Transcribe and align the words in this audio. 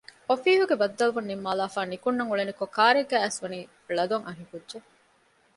އޮފީހުގެ 0.29 0.75
ބައްދަލުވުން 0.81 1.27
ނިންމާލާފައި 1.29 1.89
ނިކުންނަން 1.91 2.29
އުޅެނިކޮން 2.29 2.73
ކާރެއްގައި 2.75 3.21
އައިސް 3.23 3.39
ވަނީ 3.43 3.59
ޅަދޮން 3.97 4.25
އަންހެންކުއްޖެއް 4.25 4.87